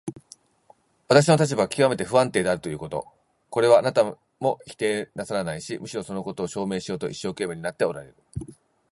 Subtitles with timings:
[1.09, 3.05] 私の立場がきわめて不安定であるということ、
[3.51, 4.03] これはあなた
[4.39, 8.15] も否定なさらないし、むしろそのことを証明しようと一生懸命になっておられる。